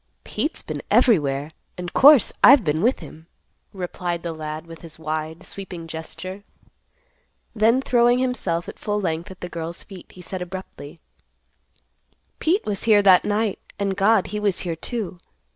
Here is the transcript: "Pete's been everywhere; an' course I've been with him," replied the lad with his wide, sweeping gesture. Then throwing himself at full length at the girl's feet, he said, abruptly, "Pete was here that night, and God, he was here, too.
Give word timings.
"Pete's 0.23 0.63
been 0.63 0.81
everywhere; 0.89 1.51
an' 1.77 1.89
course 1.89 2.33
I've 2.43 2.63
been 2.63 2.81
with 2.81 3.01
him," 3.01 3.27
replied 3.71 4.23
the 4.23 4.33
lad 4.33 4.65
with 4.65 4.81
his 4.81 4.97
wide, 4.97 5.43
sweeping 5.43 5.85
gesture. 5.85 6.41
Then 7.53 7.83
throwing 7.83 8.17
himself 8.17 8.67
at 8.67 8.79
full 8.79 8.99
length 8.99 9.29
at 9.29 9.41
the 9.41 9.47
girl's 9.47 9.83
feet, 9.83 10.11
he 10.11 10.21
said, 10.23 10.41
abruptly, 10.41 10.99
"Pete 12.39 12.65
was 12.65 12.85
here 12.85 13.03
that 13.03 13.25
night, 13.25 13.59
and 13.77 13.95
God, 13.95 14.25
he 14.33 14.39
was 14.39 14.61
here, 14.61 14.75
too. 14.75 15.19